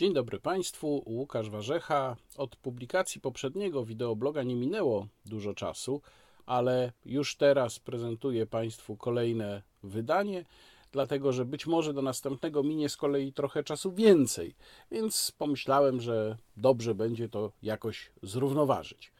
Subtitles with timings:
[0.00, 2.16] Dzień dobry Państwu, Łukasz Warzecha.
[2.36, 6.02] Od publikacji poprzedniego wideobloga nie minęło dużo czasu,
[6.46, 10.44] ale już teraz prezentuję Państwu kolejne wydanie,
[10.92, 14.54] dlatego że być może do następnego minie z kolei trochę czasu więcej,
[14.90, 19.12] więc pomyślałem, że dobrze będzie to jakoś zrównoważyć.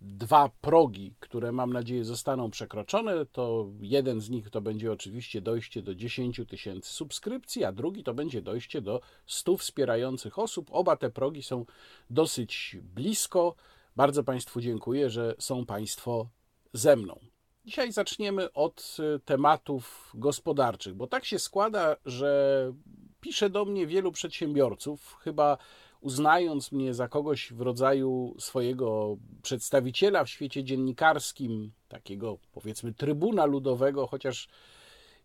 [0.01, 5.83] dwa progi, które mam nadzieję zostaną przekroczone, to jeden z nich to będzie oczywiście dojście
[5.83, 10.69] do 10 tysięcy subskrypcji, a drugi to będzie dojście do 100 wspierających osób.
[10.71, 11.65] Oba te progi są
[12.11, 13.55] dosyć blisko.
[13.97, 16.29] Bardzo Państwu dziękuję, że są Państwo
[16.73, 17.21] ze mną.
[17.65, 22.73] Dzisiaj zaczniemy od y, tematów gospodarczych, bo tak się składa, że
[23.21, 25.59] pisze do mnie wielu przedsiębiorców, chyba
[26.01, 34.07] uznając mnie za kogoś w rodzaju swojego przedstawiciela w świecie dziennikarskim, takiego powiedzmy trybuna ludowego,
[34.07, 34.49] chociaż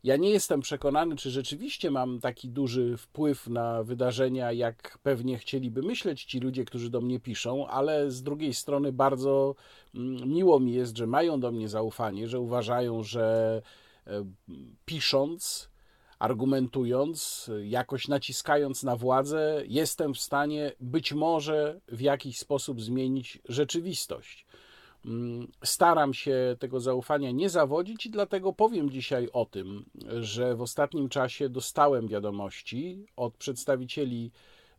[0.06, 5.82] ja nie jestem przekonany, czy rzeczywiście mam taki duży wpływ na wydarzenia, jak pewnie chcieliby
[5.82, 9.56] myśleć ci ludzie, którzy do mnie piszą, ale z drugiej strony bardzo
[9.96, 13.62] mm, miło mi jest, że mają do mnie zaufanie, że uważają, że
[14.08, 14.26] e,
[14.86, 15.70] pisząc,
[16.26, 24.46] argumentując, jakoś naciskając na władzę, jestem w stanie być może w jakiś sposób zmienić rzeczywistość.
[25.06, 29.86] Mm, staram się tego zaufania nie zawodzić i dlatego powiem dzisiaj o tym,
[30.20, 34.32] że w ostatnim czasie dostałem wiadomości od przedstawicieli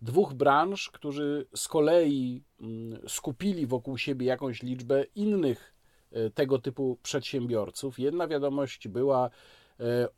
[0.02, 5.74] dwóch branż, którzy z kolei mm, skupili wokół siebie jakąś liczbę innych
[6.12, 7.98] e, tego typu przedsiębiorców.
[7.98, 9.30] Jedna wiadomość była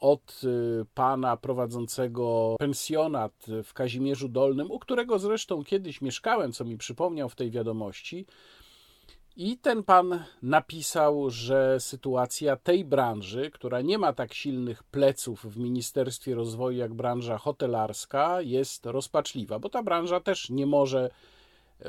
[0.00, 6.78] od e, pana prowadzącego pensjonat w Kazimierzu Dolnym, u którego zresztą kiedyś mieszkałem, co mi
[6.78, 8.26] przypomniał w tej wiadomości.
[9.36, 15.56] I ten pan napisał, że sytuacja tej branży, która nie ma tak silnych pleców w
[15.56, 21.10] Ministerstwie Rozwoju jak branża hotelarska, jest rozpaczliwa, bo ta branża też nie może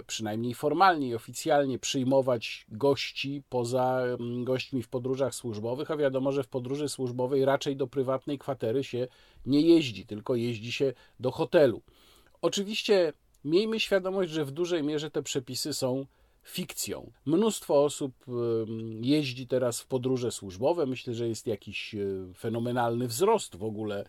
[0.08, 6.44] przynajmniej formalnie i oficjalnie przyjmować gości poza mm, gośćmi w podróżach służbowych, a wiadomo, że
[6.44, 9.08] w podróży służbowej raczej do prywatnej kwatery się
[9.46, 11.82] nie jeździ, tylko jeździ się do hotelu.
[12.42, 13.14] Oczywiście
[13.46, 16.06] miejmy świadomość, że w dużej mierze te przepisy są
[16.44, 17.12] fikcją.
[17.26, 18.26] Mnóstwo osób
[19.02, 20.86] jeździ teraz w podróże służbowe.
[20.86, 21.98] Myślę, że jest jakiś e,
[22.38, 24.06] fenomenalny wzrost w ogóle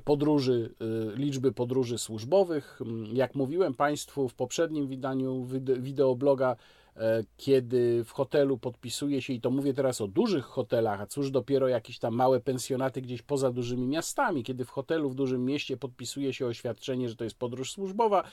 [0.00, 2.78] podróży, e, liczby podróży służbowych.
[2.80, 5.46] Mm, jak mówiłem Państwu w poprzednim wydaniu
[5.78, 6.56] wideobloga,
[7.36, 11.68] kiedy w hotelu podpisuje się, i to mówię teraz o dużych hotelach, a cóż dopiero
[11.68, 16.32] jakieś tam małe pensjonaty gdzieś poza dużymi miastami, kiedy w hotelu w dużym mieście podpisuje
[16.32, 18.24] się oświadczenie, że to jest podróż służbowa,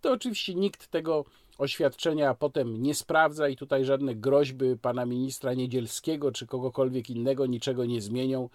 [0.00, 1.24] to oczywiście nikt tego
[1.58, 7.84] oświadczenia potem nie sprawdza i tutaj żadne groźby pana ministra Niedzielskiego czy kogokolwiek innego niczego
[7.84, 8.48] nie zmienią.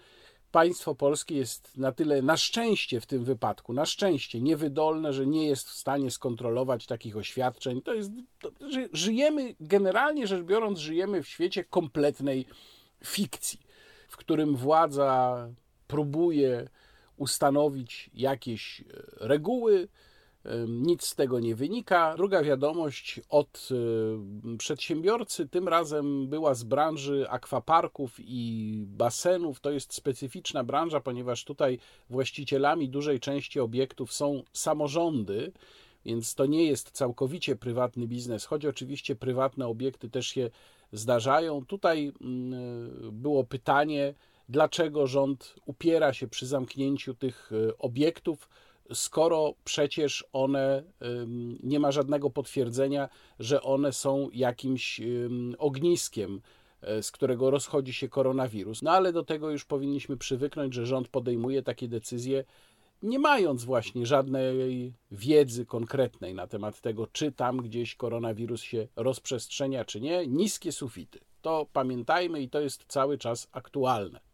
[0.52, 5.46] Państwo polskie jest na tyle, na szczęście w tym wypadku, na szczęście niewydolne, że nie
[5.46, 7.82] jest w stanie skontrolować takich oświadczeń.
[7.82, 8.10] To jest,
[8.40, 8.50] to,
[8.92, 12.46] żyjemy, generalnie rzecz biorąc, żyjemy w świecie kompletnej
[13.04, 13.60] fikcji,
[14.08, 15.48] w którym władza
[15.86, 16.68] próbuje
[17.16, 18.84] ustanowić jakieś e,
[19.16, 19.88] reguły,
[20.68, 22.14] nic z tego nie wynika.
[22.16, 23.68] Druga wiadomość od
[24.58, 29.60] przedsiębiorcy, tym razem była z branży akwaparków i basenów.
[29.60, 31.78] To jest specyficzna branża, ponieważ tutaj
[32.10, 35.52] właścicielami dużej części obiektów są samorządy,
[36.04, 40.50] więc to nie jest całkowicie prywatny biznes, choć oczywiście prywatne obiekty też się
[40.92, 41.66] zdarzają.
[41.66, 42.12] Tutaj
[43.12, 44.14] było pytanie,
[44.48, 48.48] dlaczego rząd upiera się przy zamknięciu tych e, obiektów
[48.92, 50.82] skoro przecież one
[51.62, 53.08] nie ma żadnego potwierdzenia,
[53.38, 55.00] że one są jakimś
[55.58, 56.40] ogniskiem,
[56.80, 58.82] e, z którego rozchodzi się koronawirus.
[58.82, 62.44] No ale do tego już powinniśmy przywyknąć, że rząd podejmuje takie decyzje,
[63.02, 69.84] nie mając właśnie żadnej wiedzy konkretnej na temat tego, czy tam gdzieś koronawirus się rozprzestrzenia,
[69.84, 70.26] czy nie.
[70.26, 71.20] Niskie sufity.
[71.42, 74.27] To pamiętajmy i to jest cały czas aktualne.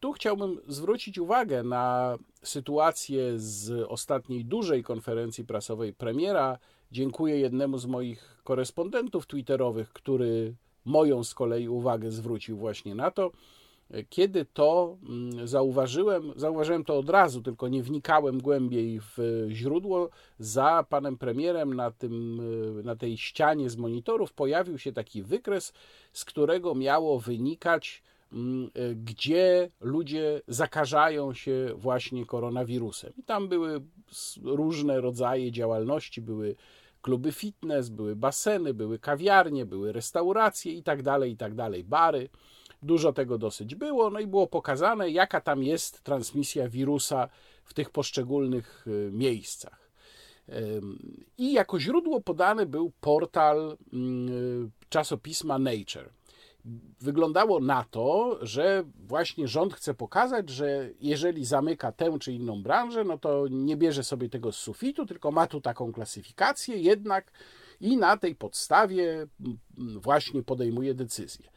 [0.00, 6.58] Tu chciałbym zwrócić uwagę na sytuację z ostatniej dużej konferencji prasowej premiera.
[6.92, 10.54] Dziękuję jednemu z moich korespondentów twitterowych, który
[10.84, 13.30] moją z kolei uwagę zwrócił właśnie na to,
[14.08, 20.10] Kiedy to mm, zauważyłem, zauważyłem to od razu, tylko nie wnikałem głębiej w źródło.
[20.38, 22.40] Za panem premierem na, tym,
[22.84, 25.72] na tej ścianie z monitorów pojawił się taki wykres,
[26.12, 28.02] z którego miało wynikać,
[28.94, 33.12] gdzie ludzie zakażają się właśnie koronawirusem.
[33.16, 33.80] I tam były
[34.42, 36.56] różne rodzaje działalności, były
[37.02, 42.28] kluby fitness, były baseny, były kawiarnie, były restauracje i tak dalej, i tak dalej, bary.
[42.82, 47.28] Dużo tego dosyć było, no i było pokazane, jaka tam jest transmisja wirusa
[47.64, 49.88] w tych poszczególnych y, miejscach.
[51.38, 56.10] I jako źródło podany był portal mm, czasopisma Nature.
[57.00, 63.04] Wyglądało na to, że właśnie rząd chce pokazać, że jeżeli zamyka tę czy inną branżę,
[63.04, 67.32] no to nie bierze sobie tego z sufitu, tylko ma tu taką klasyfikację jednak
[67.80, 69.26] i na tej podstawie
[69.96, 71.50] właśnie podejmuje decyzję.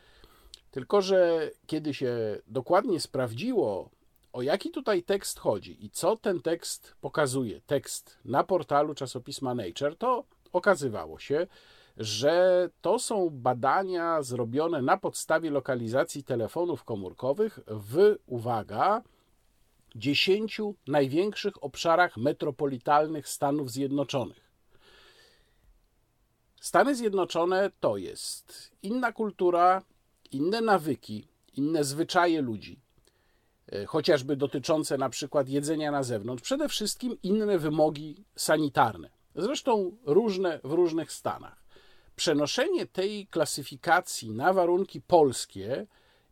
[0.72, 2.18] Tylko, że kiedy się
[2.48, 3.90] dokładnie sprawdziło,
[4.34, 9.96] o jaki tutaj tekst chodzi i co ten tekst pokazuje, tekst na portalu czasopisma Nature,
[9.98, 11.48] to okazywało się,
[12.02, 19.02] że to są badania zrobione na podstawie lokalizacji telefonów komórkowych w, uwaga,
[19.96, 24.52] 10 największych obszarach metropolitalnych Stanów Zjednoczonych.
[26.62, 29.82] Stany Zjednoczone to jest inna kultura,
[30.32, 32.80] inne nawyki, inne zwyczaje ludzi,
[33.72, 39.10] e, chociażby dotyczące na przykład jedzenia na zewnątrz, przede wszystkim inne wymogi sanitarne.
[39.36, 41.61] Zresztą różne w różnych stanach.
[42.22, 45.88] Przenoszenie tej klasyfikacji na warunki polskie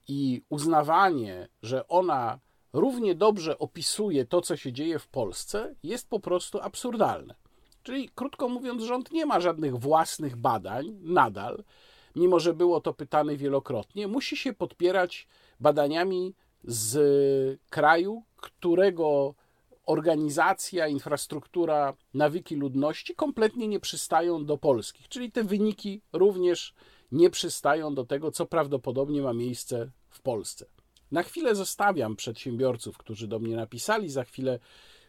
[0.07, 2.39] i uznawanie, że ona
[2.73, 7.35] równie dobrze opisuje to, co się dzieje w Polsce, jest po prostu absurdalne.
[7.83, 11.63] Czyli, krótko mówiąc, rząd nie ma żadnych własnych badań nadal,
[12.15, 15.27] mimo że było to pytane wielokrotnie, musi się podpierać
[15.59, 19.35] badaniami z kraju, którego
[19.89, 25.07] organizacja, infrastruktura, nawyki ludności kompletnie nie przystają do polskich.
[25.07, 26.73] Czyli te wyniki również
[27.11, 30.65] nie przystają do tego, co prawdopodobnie ma miejsce w Polsce.
[31.11, 34.59] Na chwilę zostawiam przedsiębiorców, którzy do mnie napisali, za chwilę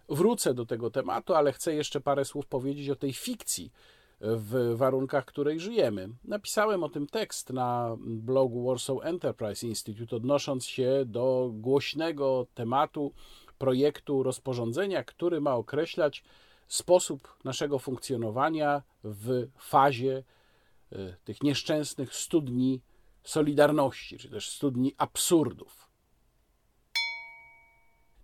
[0.09, 3.73] wrócę do tego tematu, ale chcę jeszcze parę słów powiedzieć o tej fikcji,
[4.21, 6.09] w warunkach, której żyjemy.
[6.25, 13.13] Napisałem o tym tekst na blogu Warsaw Enterprise Institute, odnosząc się do głośnego tematu
[13.61, 16.25] projektu rozporządzenia, który ma określać
[16.69, 20.23] sposób naszego funkcjonowania w fazie
[20.93, 22.81] e, tych nieszczęsnych studni
[23.23, 25.91] Solidarności, czy też studni absurdów.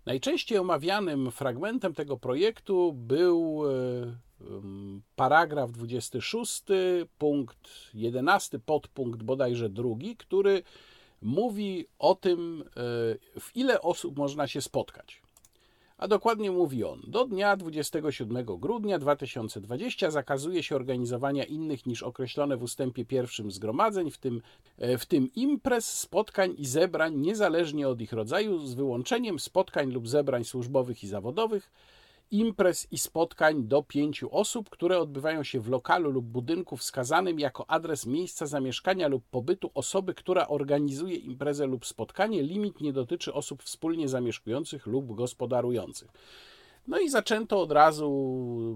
[0.05, 3.71] Najczęściej omawianym fragmentem tego projektu był e,
[5.15, 6.63] paragraf 26,
[7.17, 10.63] punkt 11, podpunkt bodajże drugi, który
[11.21, 12.73] mówi o tym, e,
[13.39, 15.26] w ile osób można się spotkać.
[15.97, 22.57] A dokładnie mówi on: Do dnia 27 grudnia 2020 zakazuje się organizowania innych niż określone
[22.57, 24.41] w ustępie pierwszym zgromadzeń, w tym,
[24.77, 30.07] e, w tym imprez, spotkań i zebrań, niezależnie od ich rodzaju, z wyłączeniem spotkań lub
[30.07, 31.71] zebrań służbowych i zawodowych
[32.31, 37.69] imprez i spotkań do pięciu osób, które odbywają się w lokalu lub budynku wskazanym jako
[37.69, 42.43] adres miejsca zamieszkania lub pobytu osoby, która organizuje imprezę lub spotkanie.
[42.43, 46.11] Limit nie dotyczy osób wspólnie zamieszkujących lub gospodarujących.
[46.87, 48.09] No i zaczęto od razu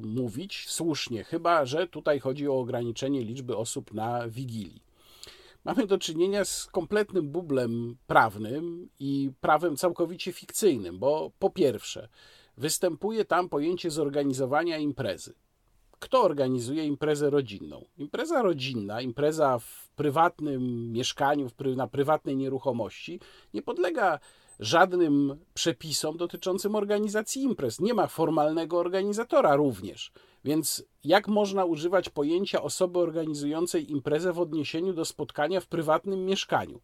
[0.05, 4.84] mówić, słusznie chyba, że tutaj chodzi o ograniczenie liczby osób na wigilii.
[5.63, 12.10] Mamy do czynienia z kompletnym bublem prawnym i prawem całkowicie fikcyjnym, bo po pierwsze,
[12.58, 15.34] występuje tam pojęcie zorganizowania imprezy.
[16.00, 17.86] Kto organizuje imprezę rodzinną?
[17.98, 23.20] Impreza rodzinna, impreza w prywatnym mieszkaniu, na prywatnej nieruchomości
[23.53, 24.20] nie podlega
[24.60, 27.79] żadnym przepisom dotyczącym organizacji imprez.
[27.79, 30.12] Nie ma formalnego organizatora również.
[30.46, 36.81] Więc jak można używać pojęcia osoby organizującej imprezę w odniesieniu do spotkania w prywatnym mieszkaniu?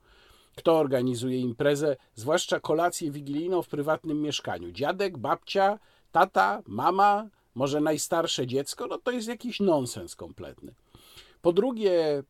[0.58, 4.72] Kto organizuje imprezę, zwłaszcza kolację wigilijną w prywatnym mieszkaniu?
[4.72, 5.80] Dziadek, babcia,
[6.12, 8.88] tata, mama, może najstarsze dziecko?
[8.88, 10.76] No to jest jakiś nonsens kompletny.
[11.42, 12.24] Po drugie,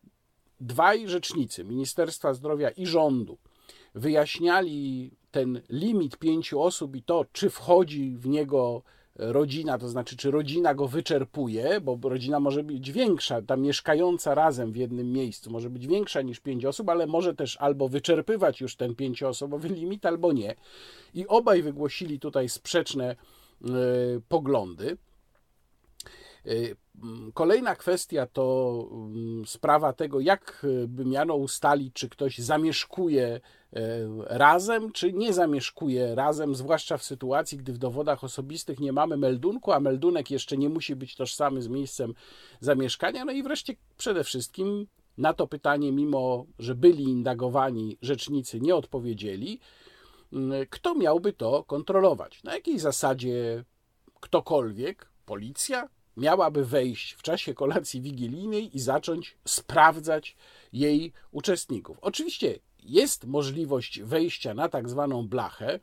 [0.60, 3.38] dwaj rzecznicy Ministerstwa Zdrowia i rządu
[3.96, 8.82] wyjaśniali ten limit pięciu osób i to, czy wchodzi w niego
[9.18, 14.72] rodzina, to znaczy czy rodzina go wyczerpuje, bo rodzina może być większa, ta mieszkająca razem
[14.72, 18.76] w jednym miejscu może być większa niż pięć osób, ale może też albo wyczerpywać już
[18.76, 20.56] ten pięcioosobowy limit, albo nie.
[21.14, 23.16] I obaj wygłosili tutaj sprzeczne
[23.62, 23.68] y,
[24.30, 24.98] poglądy.
[26.46, 26.76] Y,
[27.34, 28.90] kolejna kwestia to
[29.46, 33.40] sprawa tego, jak by miano ustalić, czy ktoś zamieszkuje
[34.26, 39.72] razem, czy nie zamieszkuje razem, zwłaszcza w sytuacji, gdy w dowodach osobistych nie mamy meldunku,
[39.72, 42.14] a meldunek jeszcze nie musi być tożsamy z miejscem
[42.60, 43.26] zamieszkania.
[43.26, 49.60] No i wreszcie przede wszystkim na to pytanie, mimo że byli indagowani, rzecznicy nie odpowiedzieli,
[50.70, 52.44] kto miałby to kontrolować?
[52.44, 53.64] Na jakiej zasadzie
[54.20, 60.36] ktokolwiek, policja, miałaby wejść w czasie kolacji wigilijnej i zacząć sprawdzać
[60.74, 61.98] jej uczestników?
[62.02, 65.80] Oczywiście jest możliwość wejścia na tak zwaną blachę,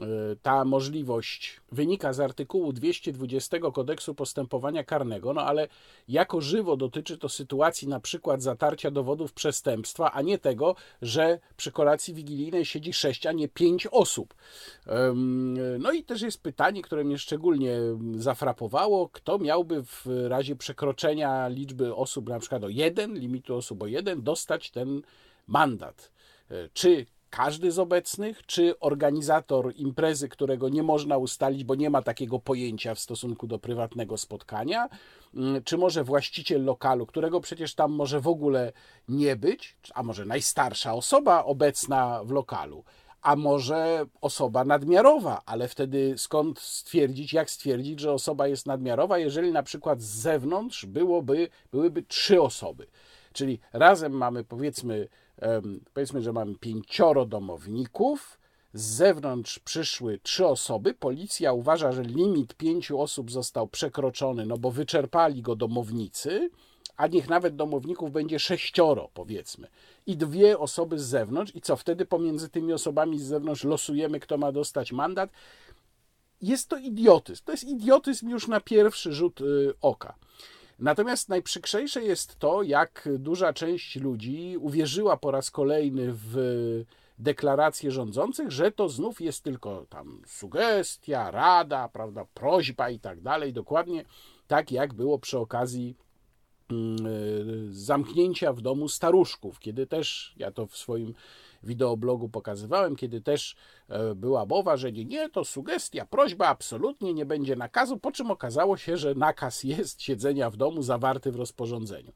[0.00, 5.68] E, ta możliwość wynika z artykułu 220 kodeksu postępowania karnego, no ale
[6.08, 11.72] jako żywo dotyczy to sytuacji na przykład zatarcia dowodów przestępstwa, a nie tego, że przy
[11.72, 14.34] kolacji wigilijnej siedzi sześć, a nie pięć osób.
[15.78, 17.78] No i też jest pytanie, które mnie szczególnie
[18.16, 23.86] zafrapowało, kto miałby w razie przekroczenia liczby osób, na przykład o jeden, limitu osób o
[23.86, 25.02] jeden, dostać ten
[25.46, 26.10] mandat.
[26.52, 32.02] E, czy każdy z obecnych, czy organizator imprezy, którego nie można ustalić, bo nie ma
[32.02, 34.88] takiego pojęcia w stosunku do prywatnego spotkania,
[35.34, 38.72] mm, czy może właściciel lokalu, którego przecież tam może w ogóle
[39.08, 42.84] nie być, a może najstarsza osoba obecna w lokalu,
[43.22, 49.52] a może osoba nadmiarowa, ale wtedy skąd stwierdzić, jak stwierdzić, że osoba jest nadmiarowa, jeżeli
[49.52, 52.86] na przykład z zewnątrz byłoby, byłyby trzy osoby.
[53.32, 55.08] Czyli razem mamy powiedzmy
[55.94, 58.38] powiedzmy, że mamy pięcioro domowników,
[58.74, 60.94] z zewnątrz przyszły trzy osoby.
[60.94, 66.50] Policja uważa, że limit pięciu osób został przekroczony, no bo wyczerpali go domownicy,
[66.96, 69.68] a niech nawet domowników będzie sześcioro, powiedzmy,
[70.06, 71.54] i dwie osoby z zewnątrz.
[71.54, 75.30] I co wtedy pomiędzy tymi osobami z zewnątrz losujemy, kto ma dostać mandat?
[76.42, 77.44] Jest to idiotyzm.
[77.44, 80.14] To jest idiotyzm już na pierwszy rzut y, oka.
[80.78, 86.36] Natomiast najprzykrzejsze jest to, jak duża część ludzi uwierzyła po raz kolejny w
[87.18, 93.52] deklaracje rządzących, że to znów jest tylko tam sugestia, rada, prawda, prośba i tak dalej.
[93.52, 94.04] Dokładnie
[94.46, 95.96] tak, jak było przy okazji
[96.70, 96.98] mm,
[97.74, 101.14] zamknięcia w domu staruszków, kiedy też ja to w swoim
[101.64, 103.56] wideoblogu pokazywałem, kiedy też
[103.88, 108.76] e, była mowa, że nie, to sugestia, prośba, absolutnie nie będzie nakazu, po czym okazało
[108.76, 112.12] się, że nakaz jest siedzenia w domu zawarty w rozporządzeniu.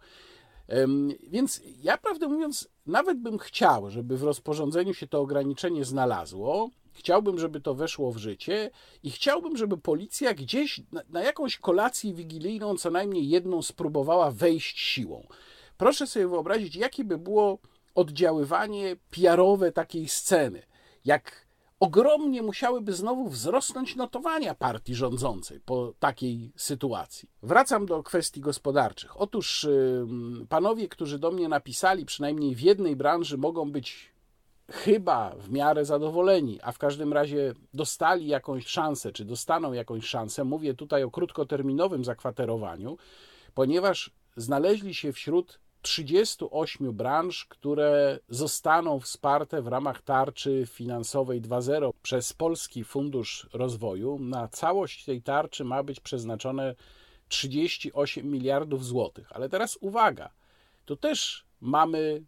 [1.29, 6.71] Więc ja, prawdę mówiąc, nawet bym chciał, żeby w rozporządzeniu się to ograniczenie znalazło.
[6.93, 8.71] Chciałbym, żeby to weszło w życie
[9.03, 14.81] i chciałbym, żeby policja gdzieś na, na jakąś kolację wigilijną co najmniej jedną spróbowała wejść
[14.81, 15.27] siłą.
[15.77, 17.59] Proszę sobie wyobrazić, jakie by było
[17.97, 20.63] oddziaływanie PR-owe takiej sceny,
[21.05, 21.47] jak
[21.81, 27.31] ogromnie musiałyby znowu wzrosnąć notowania partii rządzącej po takiej sytuacji.
[27.43, 29.21] Wracam do kwestii gospodarczych.
[29.21, 29.67] Otóż
[30.49, 34.17] panowie, którzy do mnie napisali, przynajmniej w jednej branży, mogą być
[34.71, 40.45] chyba w miarę zadowoleni, a w każdym razie dostali jakąś szansę, czy dostaną jakąś szansę.
[40.45, 42.97] Mówię tutaj o krótkoterminowym zakwaterowaniu,
[43.55, 52.33] ponieważ znaleźli się wśród 38 branż, które zostaną wsparte w ramach tarczy finansowej 2.0 przez
[52.33, 54.19] Polski Fundusz Rozwoju.
[54.19, 56.75] Na całość tej tarczy ma być przeznaczone
[57.29, 59.33] 38 miliardów złotych.
[59.33, 60.31] Ale teraz uwaga,
[60.85, 62.23] tu też mamy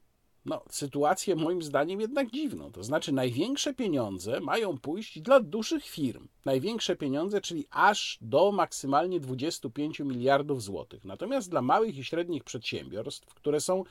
[0.48, 2.72] no, sytuację moim zdaniem jednak dziwną.
[2.72, 6.28] To znaczy, największe pieniądze mają pójść dla dużych firm.
[6.44, 11.04] Największe pieniądze, czyli aż do maksymalnie 25 miliardów złotych.
[11.04, 13.84] Natomiast dla małych i średnich przedsiębiorstw, które są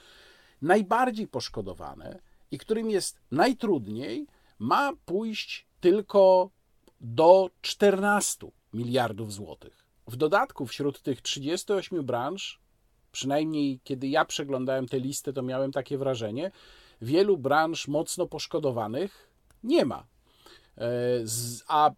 [0.61, 2.19] najbardziej poszkodowane
[2.51, 4.27] i którym jest najtrudniej,
[4.59, 6.49] ma pójść tylko
[7.01, 9.85] do 14 miliardów złotych.
[10.07, 12.59] W dodatku wśród tych 38 branż
[13.17, 16.51] przynajmniej kiedy ja przeglądałem tę listę, to miałem takie wrażenie,
[17.01, 19.29] wielu branż mocno poszkodowanych
[19.63, 20.05] nie ma.
[20.77, 20.89] E,
[21.67, 21.91] a,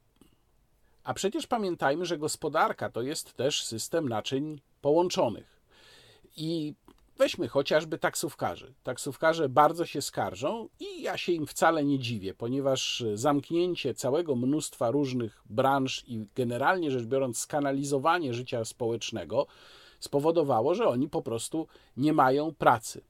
[1.03, 5.61] a przecież pamiętajmy, że gospodarka to jest też system naczyń połączonych.
[6.37, 6.73] I
[7.17, 8.73] weźmy chociażby taksówkarzy.
[8.83, 14.91] Taksówkarze bardzo się skarżą i ja się im wcale nie dziwię, ponieważ zamknięcie całego mnóstwa
[14.91, 19.47] różnych branż i generalnie rzecz biorąc skanalizowanie życia społecznego
[19.99, 23.01] spowodowało, że oni po prostu nie mają pracy.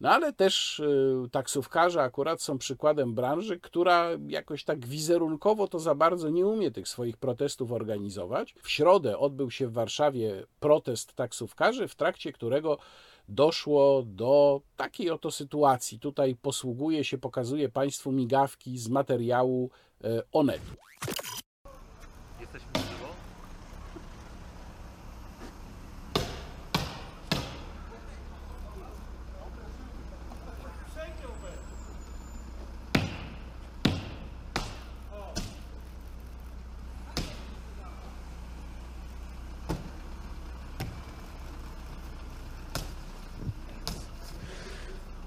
[0.00, 5.94] No ale też y, taksówkarze akurat są przykładem branży, która jakoś tak wizerunkowo to za
[5.94, 8.54] bardzo nie umie tych swoich protestów organizować.
[8.62, 12.78] W środę odbył się w Warszawie protest taksówkarzy, w trakcie którego
[13.28, 15.98] doszło do takiej oto sytuacji.
[15.98, 19.70] Tutaj posługuje się, pokazuje Państwu migawki z materiału
[20.04, 20.76] y, Onetu.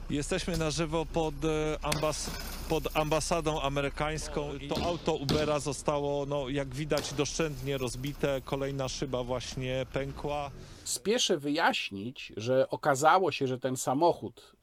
[0.10, 2.32] Jesteśmy na żywo pod, e, ambas
[2.70, 4.50] pod ambasadą amerykańską.
[4.70, 8.42] To auto Ubera zostało, no, jak widać, doszczętnie rozbite.
[8.46, 10.51] Kolejna szyba właśnie pękła.
[10.84, 14.56] Spieszę wyjaśnić, że okazało się, że ten samochód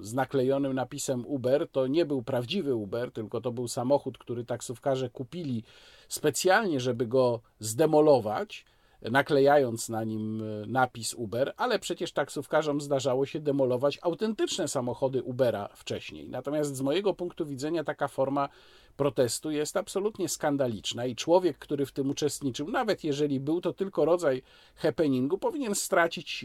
[0.00, 5.10] z naklejonym napisem Uber to nie był prawdziwy Uber, tylko to był samochód, który taksówkarze
[5.10, 5.62] kupili
[6.08, 8.64] specjalnie, żeby go zdemolować
[9.02, 15.68] naklejając na nim e, napis Uber, ale przecież taksówkarzom zdarzało się demolować autentyczne samochody Ubera
[15.74, 16.28] wcześniej.
[16.28, 18.48] Natomiast z mojego punktu widzenia taka forma
[18.96, 24.04] protestu jest absolutnie skandaliczna i człowiek, który w tym uczestniczył, nawet jeżeli był to tylko
[24.04, 24.42] rodzaj
[24.76, 26.44] happeningu, powinien stracić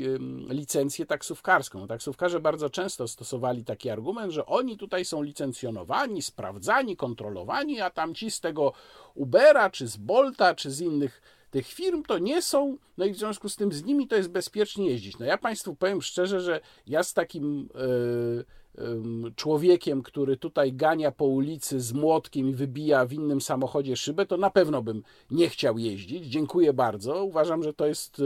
[0.50, 1.88] licencję taksówkarską.
[1.88, 8.32] Taksówkarze bardzo często stosowali taki argument, że oni tutaj są licencjonowani, sprawdzani, kontrolowani, a tamci
[8.32, 8.74] z tego
[9.16, 11.22] Ubera, czy z Bolta, czy z innych
[11.54, 14.30] tych firm to nie są, no i w związku z tym z nimi to jest
[14.30, 15.20] bezpiecznie jeździć.
[15.20, 21.26] No ja Państwu powiem szczerze, że ja z takim yy, człowiekiem, który tutaj gania po
[21.26, 25.78] ulicy z młotkiem i wybija w innym samochodzie szybę, to na pewno bym nie chciał
[25.78, 26.26] jeździć.
[26.26, 27.24] Dziękuję bardzo.
[27.24, 28.26] Uważam, że to jest yy,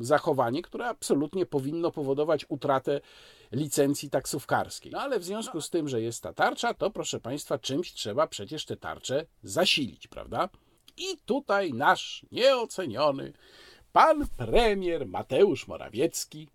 [0.00, 3.00] zachowanie, które absolutnie powinno powodować utratę
[3.52, 4.92] licencji taksówkarskiej.
[4.92, 8.26] No ale w związku z tym, że jest ta tarcza, to proszę Państwa, czymś trzeba
[8.26, 10.48] przecież te tarcze zasilić, prawda?
[10.96, 13.32] I tutaj nasz nieoceniony
[13.92, 16.48] pan premier Mateusz Morawiecki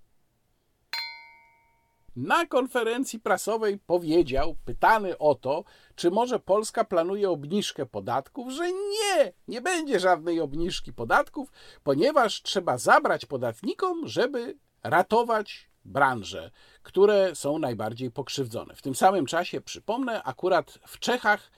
[2.17, 5.63] na konferencji prasowej powiedział, pytany o to,
[5.95, 11.51] czy może Polska planuje obniżkę podatków, że nie, nie będzie żadnej obniżki podatków,
[11.83, 16.51] ponieważ trzeba zabrać podatnikom, żeby ratować branże,
[16.83, 18.75] które są najbardziej pokrzywdzone.
[18.75, 21.51] W tym samym czasie, przypomnę, akurat w Czechach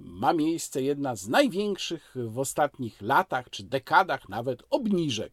[0.00, 5.32] ma miejsce jedna z największych w ostatnich latach czy dekadach nawet obniżek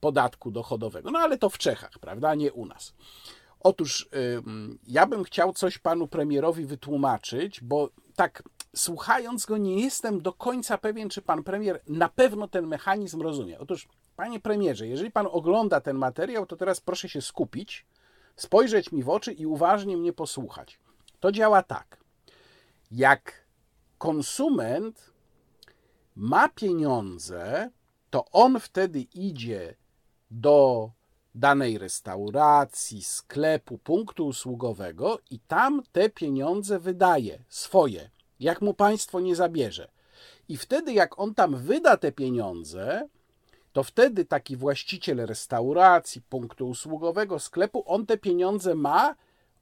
[0.00, 1.10] podatku dochodowego.
[1.10, 2.94] No ale to w Czechach, prawda, nie u nas.
[3.60, 4.08] Otóż
[4.86, 8.42] ja bym chciał coś panu premierowi wytłumaczyć, bo tak
[8.76, 13.58] słuchając go nie jestem do końca pewien, czy pan premier na pewno ten mechanizm rozumie.
[13.58, 17.86] Otóż, panie premierze, jeżeli pan ogląda ten materiał, to teraz proszę się skupić,
[18.36, 20.78] spojrzeć mi w oczy i uważnie mnie posłuchać.
[21.20, 22.03] To działa tak
[22.94, 23.46] jak
[23.98, 25.12] konsument
[26.16, 27.70] ma pieniądze,
[28.10, 29.74] to on wtedy idzie
[30.30, 30.90] do
[31.34, 39.36] danej restauracji, sklepu, punktu usługowego i tam te pieniądze wydaje swoje, jak mu państwo nie
[39.36, 39.90] zabierze.
[40.48, 43.08] I wtedy, jak on tam wyda te pieniądze,
[43.72, 49.14] to wtedy taki właściciel restauracji, punktu usługowego, sklepu, on te pieniądze ma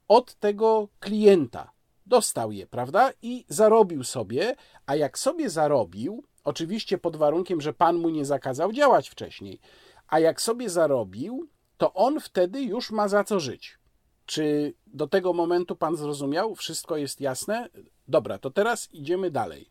[0.07, 1.72] od tego klienta
[2.05, 3.11] dostał je, prawda?
[3.21, 8.71] I zarobił sobie, a jak sobie zarobił, oczywiście pod warunkiem, że pan mu nie zakazał
[8.71, 9.59] działać wcześniej,
[10.07, 13.77] a jak sobie zarobił, to on wtedy już ma za co żyć.
[14.25, 16.55] Czy do tego momentu pan zrozumiał?
[16.55, 17.69] Wszystko jest jasne?
[18.07, 19.69] Dobra, to teraz idziemy dalej.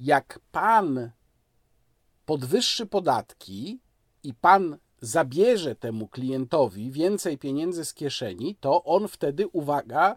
[0.00, 1.10] Jak pan
[2.26, 3.80] podwyższy podatki
[4.22, 10.16] i pan zabierze temu klientowi więcej pieniędzy z kieszeni, to on wtedy, uwaga,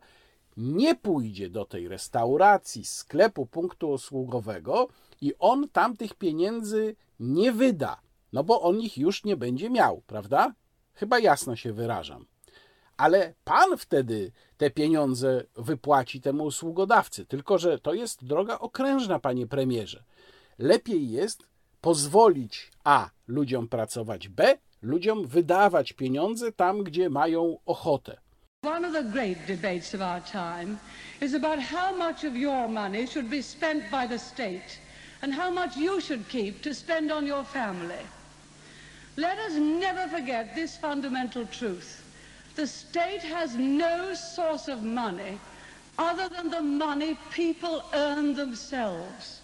[0.58, 4.88] nie pójdzie do tej restauracji, sklepu, punktu usługowego
[5.22, 8.02] i on tam tych pieniędzy nie wyda,
[8.34, 10.54] no bo on ich już nie będzie miał, prawda?
[10.94, 12.26] Chyba jasno się wyrażam.
[12.98, 19.48] Ale pan wtedy te pieniądze wypłaci temu usługodawcy, tylko że to jest droga okrężna, panie
[19.48, 20.04] premierze.
[20.58, 21.48] Lepiej jest
[21.82, 28.25] pozwolić A ludziom pracować, B ludziom wydawać pieniądze tam, gdzie mają ochotę.
[28.66, 30.80] One of the great debates of our time
[31.22, 34.80] is about how much of your money should be spent by the state
[35.22, 38.04] and how much you should keep to spend on your family.
[39.18, 42.04] Let us never forget this fundamental truth.
[42.56, 45.38] The state has no source of money
[46.00, 49.42] other than the money people earn themselves.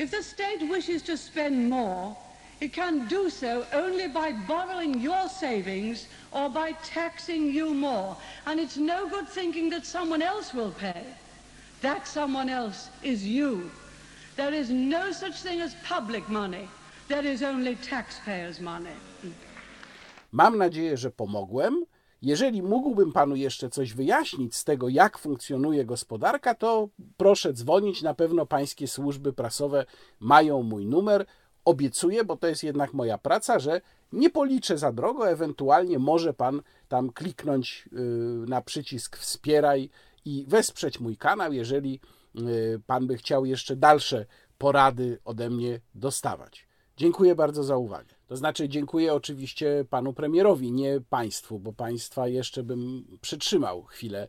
[0.00, 2.16] If the state wishes to spend more,
[2.62, 8.16] it can do so only by borrowing your savings or by taxing you more.
[8.46, 11.02] And it's no good thinking that someone else will pay.
[11.80, 13.70] That someone else is you.
[14.36, 16.68] There is no such thing as public money.
[17.08, 18.96] There is only taxpayers' money.
[20.32, 21.84] Mam nadzieję, że pomogłem.
[22.22, 28.02] Jeżeli mógłbym panu jeszcze coś wyjaśnić z tego, jak funkcjonuje gospodarka, to proszę dzwonić.
[28.02, 29.86] Na pewno pańskie służby prasowe
[30.20, 31.26] mają mój numer.
[31.64, 33.80] Obiecuję, bo to jest jednak moja praca, że
[34.12, 37.98] nie policzę za drogo, ewentualnie może Pan tam kliknąć y,
[38.48, 39.90] na przycisk wspieraj
[40.24, 42.00] i wesprzeć mój kanał, jeżeli
[42.38, 44.26] y, Pan by chciał jeszcze dalsze
[44.58, 46.66] porady ode mnie dostawać.
[46.96, 48.14] Dziękuję bardzo za uwagę.
[48.26, 54.28] To znaczy, dziękuję oczywiście panu premierowi, nie państwu, bo państwa jeszcze bym przytrzymał chwilę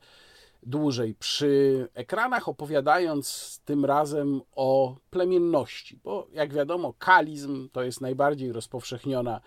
[0.65, 8.51] dłużej przy ekranach, opowiadając tym razem o plemienności, bo jak wiadomo, kalizm to jest najbardziej
[8.51, 9.41] rozpowszechniona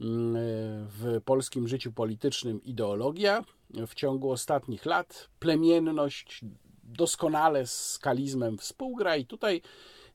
[0.00, 0.34] mm,
[0.88, 3.44] w polskim życiu politycznym ideologia.
[3.86, 6.40] W ciągu ostatnich lat plemienność
[6.82, 9.62] doskonale z kalizmem współgra, i tutaj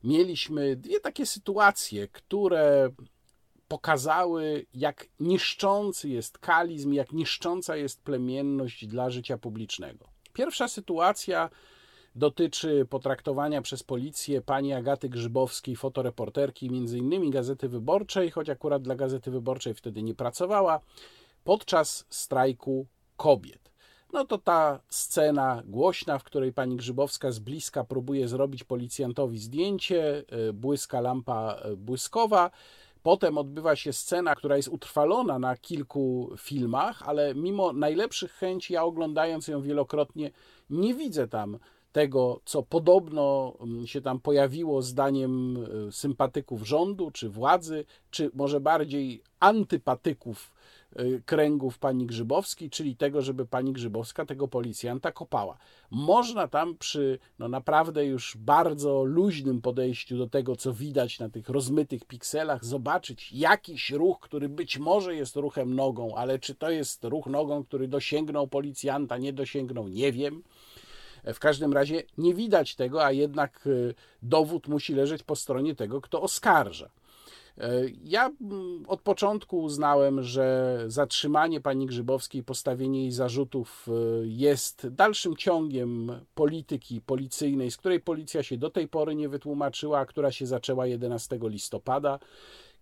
[0.04, 2.90] mieliśmy dwie takie sytuacje, które
[3.68, 10.11] pokazały, jak niszczący jest kalizm, jak niszcząca jest plemienność dla życia publicznego.
[10.32, 11.50] Pierwsza sytuacja
[12.14, 19.30] dotyczy potraktowania przez policję pani Agaty Grzybowskiej, fotoreporterki, innymi Gazety Wyborczej, choć akurat dla Gazety
[19.30, 20.80] Wyborczej wtedy nie pracowała,
[21.44, 23.72] podczas strajku kobiet.
[24.12, 30.24] No to ta scena głośna, w której pani Grzybowska z bliska próbuje zrobić policjantowi zdjęcie,
[30.28, 32.50] e, błyska lampa e, błyskowa,
[33.02, 38.84] Potem odbywa się scena, która jest utrwalona na kilku filmach, ale mimo najlepszych chęci, ja
[38.84, 40.30] oglądając ją wielokrotnie,
[40.70, 41.58] nie widzę tam
[41.92, 45.56] tego, co podobno mm, się tam pojawiło zdaniem
[45.88, 50.51] e, sympatyków rządu czy władzy, czy może bardziej antypatyków Y,
[51.26, 55.58] kręgów pani Grzybowskiej, czyli tego, żeby pani Grzybowska tego policjanta kopała.
[55.90, 61.48] Można tam przy no naprawdę już bardzo luźnym podejściu do tego, co widać na tych
[61.48, 67.04] rozmytych pikselach, zobaczyć jakiś ruch, który być może jest ruchem nogą, ale czy to jest
[67.04, 70.42] ruch nogą, który dosięgnął policjanta, nie dosięgnął, nie wiem.
[71.24, 76.00] W każdym razie nie widać tego, a jednak y, dowód musi leżeć po stronie tego,
[76.00, 76.90] kto oskarża.
[77.58, 83.92] E, ja mm, od początku uznałem, że zatrzymanie pani Grzybowskiej, postawienie jej zarzutów e,
[84.26, 90.06] jest dalszym ciągiem polityki policyjnej, z której policja się do tej pory nie wytłumaczyła, a
[90.06, 92.18] która się zaczęła 11 listopada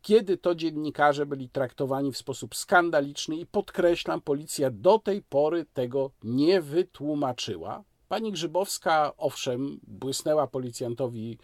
[0.03, 6.11] kiedy to dziennikarze byli traktowani w sposób skandaliczny i podkreślam, policja do tej pory tego
[6.25, 7.85] nie wytłumaczyła.
[8.09, 11.39] Pani Grzybowska, owszem, błysnęła policjantowi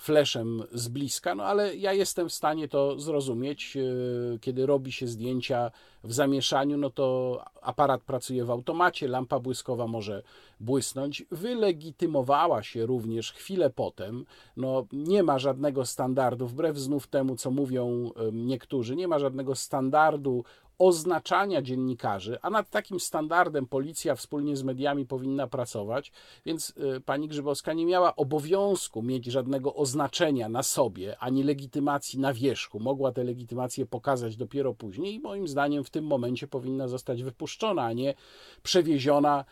[0.00, 3.76] fleszem z bliska, no ale ja jestem w stanie to zrozumieć.
[3.76, 5.70] E, kiedy robi się zdjęcia
[6.04, 10.22] w zamieszaniu, no to aparat pracuje w automacie, lampa błyskowa może
[10.60, 11.24] błysnąć.
[11.30, 14.24] Wylegitymowała się również chwilę potem.
[14.56, 20.44] No, nie ma żadnego standardu, wbrew znów temu, co mówią niektórzy, nie ma żadnego standardu
[20.80, 26.12] oznaczania dziennikarzy, a nad takim standardem policja wspólnie z mediami powinna pracować,
[26.46, 32.32] więc y, pani Grzybowska nie miała obowiązku mieć żadnego oznaczenia na sobie, ani legitymacji na
[32.32, 32.80] wierzchu.
[32.80, 37.82] Mogła te legitymacje pokazać dopiero później i moim zdaniem w tym momencie powinna zostać wypuszczona,
[37.82, 38.14] a nie
[38.62, 39.44] przewieziona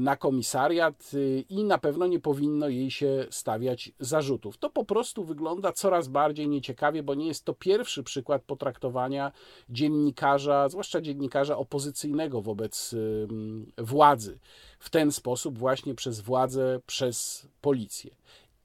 [0.00, 4.58] na komisariat y, i na pewno nie powinno jej się stawiać zarzutów.
[4.58, 9.32] To po prostu wygląda coraz bardziej nieciekawie, bo nie jest to pierwszy przykład potraktowania
[9.68, 12.94] dziennikarza, zwłaszcza dziennikarza opozycyjnego wobec
[13.78, 14.38] władzy
[14.78, 18.10] w ten sposób właśnie przez władzę, przez policję.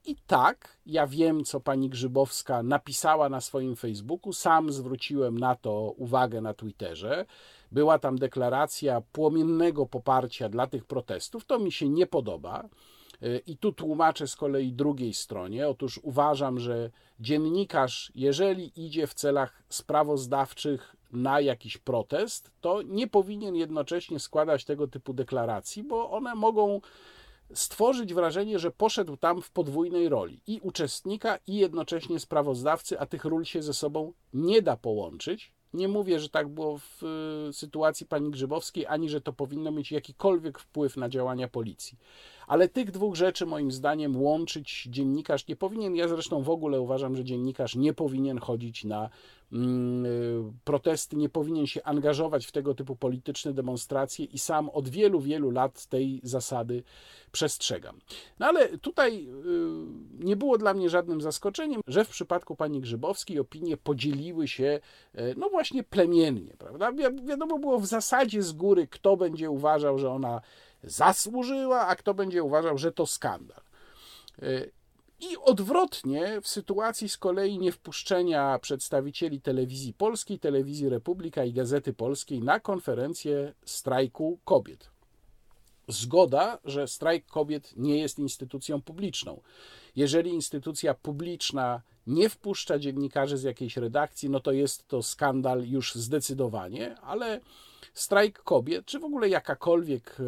[0.06, 5.94] I tak, ja wiem, co pani Grzybowska napisała na swoim Facebooku, sam zwróciłem na to
[5.96, 7.26] uwagę na Twitterze.
[7.72, 11.44] Była tam deklaracja płomiennego poparcia dla tych protestów.
[11.44, 12.68] To mi się nie podoba.
[13.46, 15.68] I tu tłumaczę z kolei drugiej stronie.
[15.68, 23.54] Otóż uważam, że dziennikarz, jeżeli idzie w celach sprawozdawczych na jakiś protest, to nie powinien
[23.54, 26.80] jednocześnie składać tego typu deklaracji, bo one mogą
[27.54, 33.24] stworzyć wrażenie, że poszedł tam w podwójnej roli i uczestnika, i jednocześnie sprawozdawcy, a tych
[33.24, 35.52] ról się ze sobą nie da połączyć.
[35.74, 37.02] Nie mówię, że tak było w
[37.48, 41.98] y, sytuacji pani Grzybowskiej, ani że to powinno mieć jakikolwiek wpływ na działania policji.
[42.46, 45.96] Ale tych dwóch rzeczy moim zdaniem łączyć dziennikarz nie powinien.
[45.96, 49.08] Ja zresztą w ogóle uważam, że dziennikarz nie powinien chodzić na
[49.52, 54.88] mm, y, protesty, nie powinien się angażować w tego typu polityczne demonstracje i sam od
[54.88, 56.82] wielu, wielu lat tej zasady
[57.32, 57.98] przestrzegam.
[58.38, 63.38] No ale tutaj y, nie było dla mnie żadnym zaskoczeniem, że w przypadku pani Grzybowskiej
[63.38, 64.80] opinie podzieliły się
[65.14, 66.92] y, no właśnie plemiennie, prawda?
[66.92, 70.40] Wi wiadomo było w zasadzie z góry, kto będzie uważał, że ona
[70.82, 73.60] zasłużyła, a kto będzie uważał, że to skandal.
[74.42, 74.70] Y,
[75.20, 82.42] I odwrotnie, w sytuacji z kolei niewpuszczenia przedstawicieli telewizji polskiej, telewizji Republika i Gazety Polskiej
[82.42, 84.90] na konferencję strajku kobiet.
[85.88, 89.40] Zgoda, że strajk kobiet nie jest instytucją publiczną.
[89.96, 95.94] Jeżeli instytucja publiczna nie wpuszcza dziennikarzy z jakiejś redakcji, no to jest to skandal już
[95.94, 97.40] zdecydowanie, ale
[97.94, 100.24] strajk kobiet, czy w ogóle jakakolwiek e,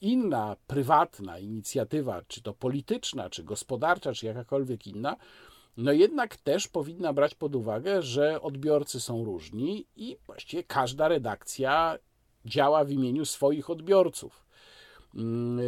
[0.00, 5.16] inna prywatna inicjatywa, czy to polityczna, czy gospodarcza, czy jakakolwiek inna,
[5.76, 11.98] no jednak też powinna brać pod uwagę, że odbiorcy są różni i właściwie każda redakcja
[12.44, 14.48] działa w imieniu swoich odbiorców.
[15.14, 15.60] Mm,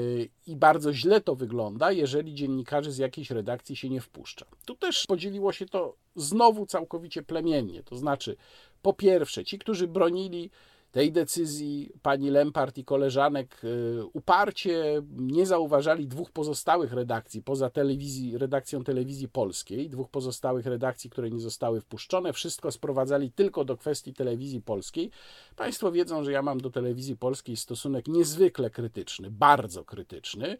[0.47, 4.47] I bardzo źle to wygląda, jeżeli dziennikarzy z jakiejś redakcji się nie wpuszcza.
[4.67, 7.83] Tu też podzieliło się to znowu całkowicie plemiennie.
[7.83, 8.37] To znaczy,
[8.83, 10.51] po pierwsze, ci, którzy bronili
[10.93, 18.39] tej decyzji pani Lempart i koleżanek y, uparcie nie zauważali dwóch pozostałych redakcji poza telewizji,
[18.39, 22.33] redakcją telewizji polskiej, dwóch pozostałych redakcji, które nie zostały wpuszczone.
[22.33, 25.11] Wszystko sprowadzali tylko do kwestii telewizji polskiej.
[25.57, 30.57] Państwo wiedzą, że ja mam do telewizji polskiej stosunek niezwykle krytyczny, bardzo krytyczny.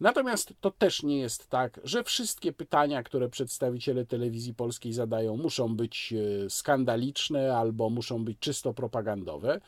[0.00, 5.76] Natomiast to też nie jest tak, że wszystkie pytania, które przedstawiciele telewizji polskiej zadają, muszą
[5.76, 9.60] być e, skandaliczne albo muszą być czysto propagandowe.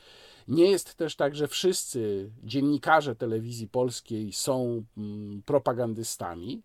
[0.48, 6.62] Nie jest też tak, że wszyscy dziennikarze telewizji polskiej są mm, propagandystami.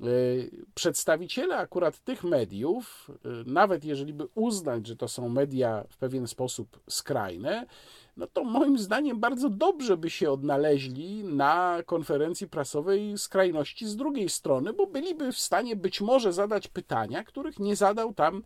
[0.00, 0.04] E,
[0.74, 6.26] przedstawiciele akurat tych mediów, e, nawet jeżeli by uznać, że to są media w pewien
[6.26, 7.66] sposób skrajne,
[8.20, 14.28] no to moim zdaniem bardzo dobrze by się odnaleźli na konferencji prasowej skrajności z drugiej
[14.28, 18.42] strony, bo byliby w stanie być może zadać pytania, których nie zadał tam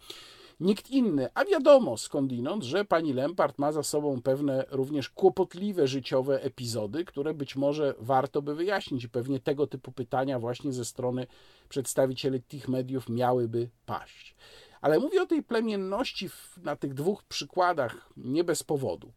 [0.61, 1.29] nikt inny.
[1.35, 7.35] A wiadomo skądinąd, że pani Lempart ma za sobą pewne również kłopotliwe życiowe epizody, które
[7.35, 11.27] być może warto by wyjaśnić i pewnie tego typu pytania właśnie ze strony
[11.69, 14.37] przedstawicieli tych mediów miałyby paść.
[14.81, 16.29] Ale mówię o tej plemienności
[16.63, 19.13] na tych dwóch przykładach nie bez powodu.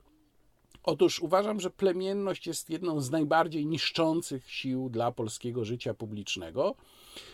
[0.88, 6.76] Otóż uważam, że plemienność jest jedną z najbardziej niszczących sił dla polskiego życia publicznego,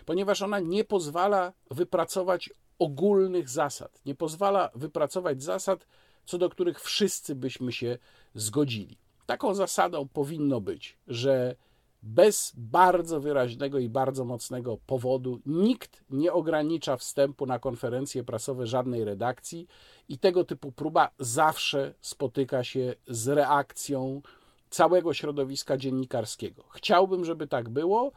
[0.05, 5.87] ponieważ ona nie pozwala wypracować ogólnych zasad, nie pozwala wypracować zasad,
[6.25, 7.97] co do których wszyscy byśmy się
[8.33, 8.97] zgodzili.
[9.25, 11.55] Taką zasadą powinno być, że
[12.03, 19.03] bez bardzo wyraźnego i bardzo mocnego powodu nikt nie ogranicza wstępu na konferencje prasowe żadnej
[19.03, 19.67] redakcji
[20.09, 24.21] i tego typu próba zawsze spotyka się z reakcją
[24.69, 26.63] całego środowiska dziennikarskiego.
[26.69, 28.11] Chciałbym, żeby tak było.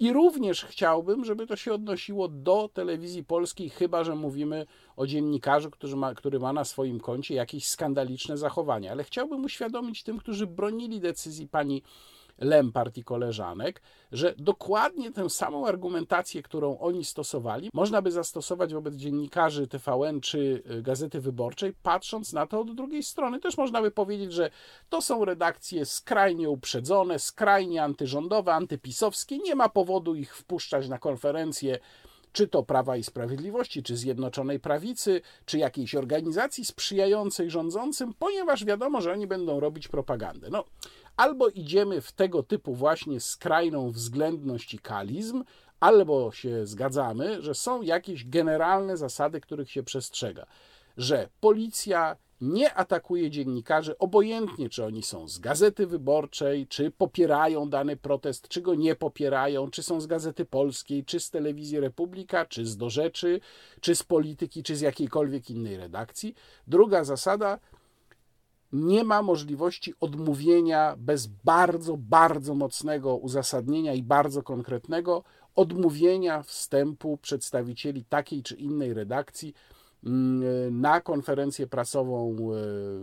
[0.00, 5.70] I również chciałbym, żeby to się odnosiło do telewizji polskiej, chyba że mówimy o dziennikarzu,
[5.70, 8.92] który ma, który ma na swoim koncie jakieś skandaliczne zachowania.
[8.92, 11.82] Ale chciałbym uświadomić tym, którzy bronili decyzji pani
[12.38, 18.94] Lempart i koleżanek, że dokładnie tę samą argumentację, którą oni stosowali, można by zastosować wobec
[18.94, 23.40] dziennikarzy TVN czy y, Gazety Wyborczej, patrząc na to od drugiej strony.
[23.40, 24.50] Też można by powiedzieć, że
[24.88, 29.38] to są redakcje skrajnie uprzedzone, skrajnie antyrządowe, antypisowskie.
[29.38, 31.78] Nie ma powodu ich wpuszczać na konferencje
[32.32, 39.00] czy to Prawa i Sprawiedliwości, czy Zjednoczonej Prawicy, czy jakiejś organizacji sprzyjającej rządzącym, ponieważ wiadomo,
[39.00, 40.48] że oni będą robić propagandę.
[40.50, 40.64] No,
[41.18, 45.44] albo idziemy w tego typu właśnie skrajną względność i kalizm,
[45.80, 50.46] albo się zgadzamy, że są jakieś generalne zasady, których się przestrzega,
[50.96, 57.96] że policja nie atakuje dziennikarzy, obojętnie czy oni są z gazety wyborczej, czy popierają dany
[57.96, 62.66] protest, czy go nie popierają, czy są z gazety polskiej, czy z telewizji Republika, czy
[62.66, 63.40] z Do Rzeczy,
[63.80, 66.34] czy z polityki, czy z jakiejkolwiek innej redakcji.
[66.66, 67.58] Druga zasada,
[68.72, 75.22] nie ma możliwości odmówienia bez bardzo, bardzo mocnego uzasadnienia i bardzo konkretnego
[75.54, 79.54] odmówienia wstępu przedstawicieli takiej czy innej redakcji
[80.70, 82.56] na konferencję prasową e,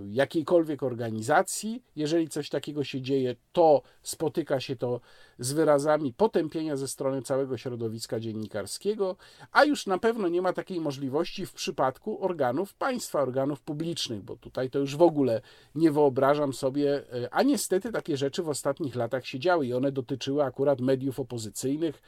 [0.10, 1.84] jakiejkolwiek organizacji.
[1.96, 5.02] Jeżeli coś takiego się dzieje, to spotyka się to
[5.40, 9.16] z wyrazami potępienia ze strony całego środowiska dziennikarskiego,
[9.52, 14.36] a już na pewno nie ma takiej możliwości w przypadku organów państwa, organów publicznych, bo
[14.36, 15.42] tutaj to już w ogóle
[15.76, 19.92] nie wyobrażam sobie, e, a niestety takie rzeczy w ostatnich latach się działy i one
[19.92, 22.02] dotyczyły akurat mediów opozycyjnych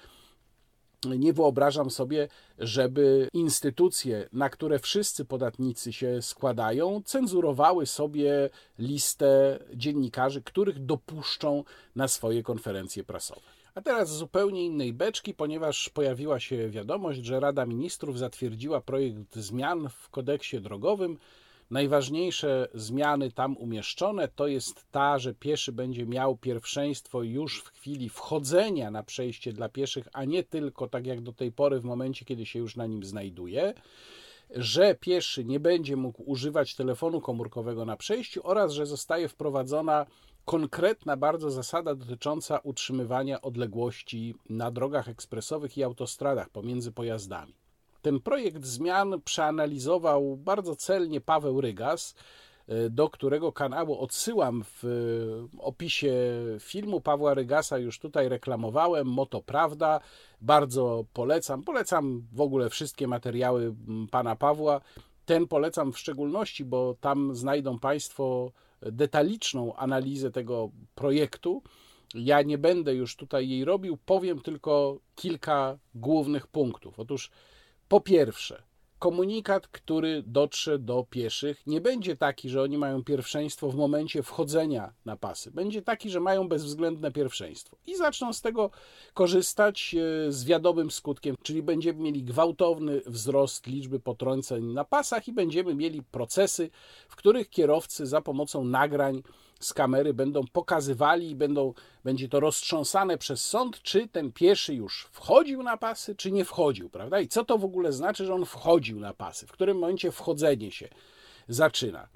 [1.05, 2.27] nie wyobrażam sobie,
[2.59, 11.63] żeby instytucje, na które wszyscy podatnicy się składają, cenzurowały sobie listę dziennikarzy, których dopuszczą
[11.95, 13.41] na swoje konferencje prasowe.
[13.75, 19.89] A teraz zupełnie innej beczki, ponieważ pojawiła się wiadomość, że Rada Ministrów zatwierdziła projekt zmian
[19.89, 21.17] w kodeksie drogowym,
[21.71, 28.09] Najważniejsze zmiany tam umieszczone to jest ta, że pieszy będzie miał pierwszeństwo już w chwili
[28.09, 32.25] wchodzenia na przejście dla pieszych, a nie tylko tak jak do tej pory w momencie,
[32.25, 33.73] kiedy się już na nim znajduje
[34.49, 40.05] że pieszy nie będzie mógł używać telefonu komórkowego na przejściu oraz że zostaje wprowadzona
[40.45, 47.53] konkretna bardzo zasada dotycząca utrzymywania odległości na drogach ekspresowych i autostradach pomiędzy pojazdami.
[48.01, 52.15] Ten projekt zmian przeanalizował bardzo celnie Paweł Rygas,
[52.89, 54.83] do którego kanału odsyłam w
[55.59, 56.13] opisie
[56.59, 59.99] filmu Pawła Rygasa, już tutaj reklamowałem, Moto Prawda,
[60.41, 61.63] bardzo polecam.
[61.63, 63.75] Polecam w ogóle wszystkie materiały
[64.11, 64.81] pana Pawła.
[65.25, 71.63] Ten polecam w szczególności, bo tam znajdą Państwo detaliczną analizę tego projektu.
[72.15, 76.99] Ja nie będę już tutaj jej robił, powiem tylko kilka głównych punktów.
[76.99, 77.31] Otóż
[77.87, 78.63] po pierwsze,
[78.99, 84.93] komunikat, który dotrze do pieszych, nie będzie taki, że oni mają pierwszeństwo w momencie wchodzenia
[85.05, 85.51] na pasy.
[85.51, 88.69] Będzie taki, że mają bezwzględne pierwszeństwo i zaczną z tego
[89.13, 95.33] korzystać e, z wiadomym skutkiem, czyli będziemy mieli gwałtowny wzrost liczby potrąceń na pasach i
[95.33, 96.69] będziemy mieli procesy,
[97.09, 99.23] w których kierowcy za pomocą nagrań
[99.59, 105.07] z kamery będą pokazywali i będą, będzie to roztrząsane przez sąd, czy ten pieszy już
[105.11, 107.19] wchodził na pasy, czy nie wchodził, prawda?
[107.19, 109.47] I co to w ogóle znaczy, że on wchodził na pasy?
[109.47, 110.89] W którym momencie wchodzenie się
[111.47, 112.07] zaczyna?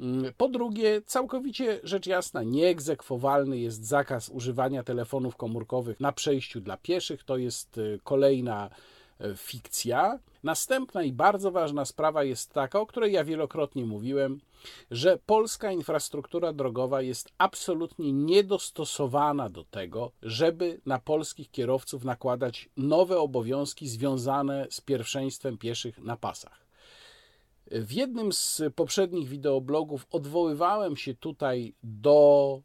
[0.00, 6.76] Mm, po drugie, całkowicie rzecz jasna, nieegzekwowalny jest zakaz używania telefonów komórkowych na przejściu dla
[6.76, 7.24] pieszych.
[7.24, 8.70] To jest y, kolejna
[9.36, 10.18] fikcja.
[10.42, 14.40] Następna i bardzo ważna sprawa jest taka, o której ja wielokrotnie mówiłem
[14.90, 23.18] że polska infrastruktura drogowa jest absolutnie niedostosowana do tego, żeby na polskich kierowców nakładać nowe
[23.18, 26.65] obowiązki związane z pierwszeństwem pieszych na pasach.
[27.70, 32.60] W jednym z poprzednich wideoblogów odwoływałem się tutaj do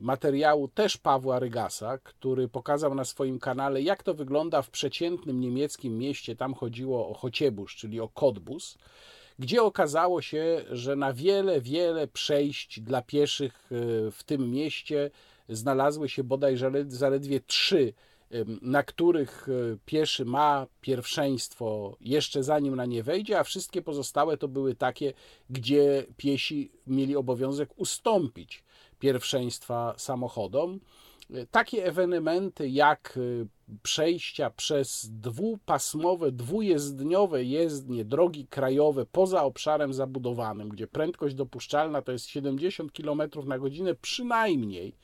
[0.00, 5.98] materiału też Pawła Rygasa, który pokazał na swoim kanale, jak to wygląda w przeciętnym niemieckim
[5.98, 6.36] mieście.
[6.36, 8.78] Tam chodziło o Chociebusz, czyli o Kodbus
[9.40, 15.10] gdzie okazało się, że na wiele, wiele przejść dla pieszych e, w tym mieście
[15.48, 16.56] znalazły się bodaj
[16.88, 17.92] zaledwie trzy,
[18.62, 24.48] na których e, pieszy ma pierwszeństwo jeszcze zanim na nie wejdzie, a wszystkie pozostałe to
[24.48, 25.12] były takie,
[25.50, 28.64] gdzie piesi mieli obowiązek ustąpić
[28.98, 30.80] pierwszeństwa samochodom.
[31.50, 33.46] Takie ewenementy jak y,
[33.82, 42.26] przejścia przez dwupasmowe, dwujezdniowe jezdnie, drogi krajowe poza obszarem zabudowanym, gdzie prędkość dopuszczalna to jest
[42.26, 44.94] 70 km na godzinę przynajmniej.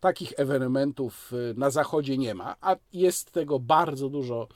[0.00, 4.48] Takich ewenementów y, na zachodzie nie ma, a jest tego bardzo dużo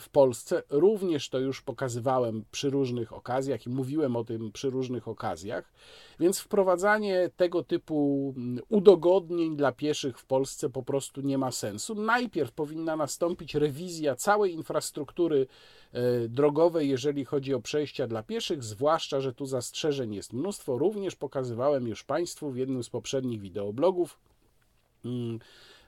[0.00, 0.62] w Polsce.
[0.70, 5.72] Również to już pokazywałem przy różnych okazjach i mówiłem o tym przy różnych okazjach.
[6.20, 11.94] Więc wprowadzanie tego typu mm, udogodnień dla pieszych w Polsce po prostu nie ma sensu.
[11.94, 15.46] Najpierw powinna nastąpić rewizja całej infrastruktury
[15.92, 20.78] e, drogowej, jeżeli chodzi o przejścia dla pieszych, zwłaszcza, że tu zastrzeżeń jest mnóstwo.
[20.78, 24.18] Również pokazywałem już Państwu w jednym z poprzednich wideoblogów,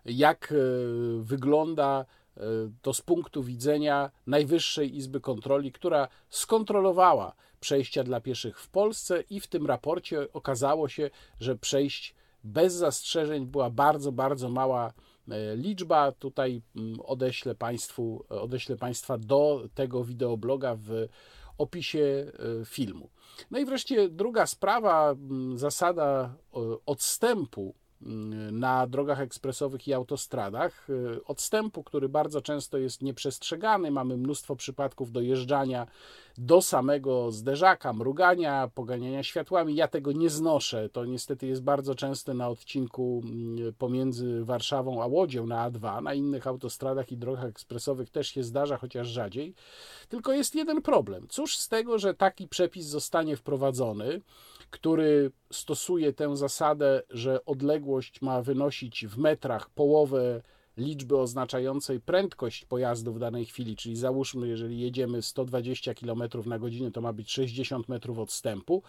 [0.05, 0.57] jak e,
[1.23, 2.07] wygląda
[2.37, 2.43] E,
[2.83, 9.41] to z punktu widzenia Najwyższej Izby Kontroli, która skontrolowała przejścia dla pieszych w Polsce i
[9.41, 14.93] w tym raporcie okazało się, że przejść bez zastrzeżeń była bardzo, bardzo mała
[15.29, 16.13] e, liczba.
[16.13, 21.09] Tutaj mm, odeślę, Państwu, odeślę Państwa do tego wideobloga w
[21.59, 22.33] opisie
[22.65, 23.11] filmu.
[23.51, 26.35] No i wreszcie druga sprawa, mm, zasada
[26.87, 27.75] odstępu
[28.53, 30.89] na drogach ekspresowych i autostradach.
[31.27, 33.91] Odstępu, który bardzo często jest nieprzestrzegany.
[33.91, 35.87] Mamy mnóstwo przypadków dojeżdżania
[36.39, 39.75] do samego zderzaka, mrugania, poganiania światłami.
[39.75, 40.89] Ja tego nie znoszę.
[40.89, 46.03] To niestety jest bardzo częste na odcinku mm, pomiędzy Warszawą a Łodzią na A2.
[46.03, 49.55] Na innych autostradach i drogach ekspresowych też się zdarza, chociaż rzadziej.
[50.09, 51.27] Tylko jest jeden problem.
[51.29, 54.21] Cóż z tego, że taki przepis zostanie wprowadzony,
[54.71, 60.43] który stosuje tę zasadę, że odległość ma wynosić w metrach połowę
[60.77, 66.91] liczby oznaczającej prędkość pojazdu w danej chwili, czyli załóżmy, jeżeli jedziemy 120 km na godzinę,
[66.91, 68.83] to ma być 60 metrów odstępu,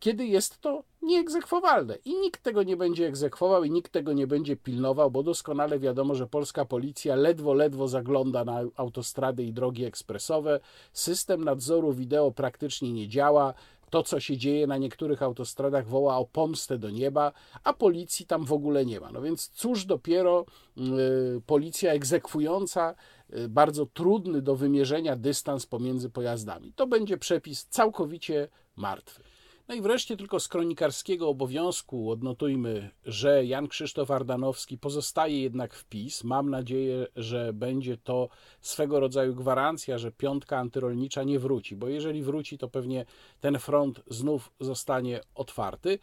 [0.00, 4.56] kiedy jest to nieegzekwowalne i nikt tego nie będzie egzekwował i nikt tego nie będzie
[4.56, 10.60] pilnował, bo doskonale wiadomo, że polska policja ledwo, ledwo zagląda na autostrady i drogi ekspresowe.
[10.92, 13.54] System nadzoru wideo praktycznie nie działa
[13.90, 17.32] to, co się dzieje na niektórych autostradach, woła o pomstę do nieba,
[17.64, 19.12] a policji tam w ogóle nie ma.
[19.12, 20.46] No więc cóż dopiero
[20.78, 22.94] y, policja egzekwująca
[23.34, 26.72] y, bardzo trudny do wymierzenia dystans pomiędzy pojazdami.
[26.72, 29.22] To będzie przepis całkowicie martwy.
[29.68, 35.84] No i wreszcie tylko z kronikarskiego obowiązku odnotujmy, że Jan Krzysztof Ardanowski pozostaje jednak w
[35.84, 36.24] PiS.
[36.24, 38.28] Mam nadzieję, że będzie to
[38.60, 43.04] swego rodzaju gwarancja, że piątka antyrolnicza nie wróci, bo jeżeli wróci, to pewnie
[43.40, 45.98] ten front znów zostanie otwarty.